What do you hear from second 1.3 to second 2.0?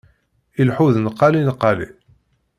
nnqali.